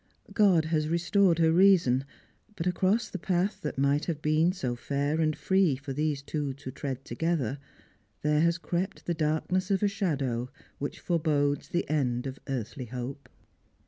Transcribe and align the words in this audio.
God 0.33 0.65
has 0.65 0.87
restored 0.89 1.37
her 1.37 1.51
reason; 1.51 2.05
but 2.55 2.65
acroes 2.65 3.11
the 3.11 3.19
path 3.19 3.61
that 3.61 3.77
might 3.77 4.05
have 4.05 4.19
been 4.19 4.51
so 4.51 4.75
fair 4.75 5.21
and 5.21 5.37
free 5.37 5.75
for 5.75 5.93
these 5.93 6.23
two 6.23 6.53
to 6.55 6.71
tread 6.71 7.05
together 7.05 7.59
there 8.23 8.41
haa 8.41 8.57
crept 8.63 9.05
the 9.05 9.13
darkness 9.13 9.69
of 9.69 9.83
a 9.83 9.87
shadow 9.87 10.49
which 10.79 10.99
forebodes 10.99 11.67
the 11.69 11.87
end 11.87 12.25
of 12.25 12.39
earthly 12.47 12.85
hope. 12.85 13.29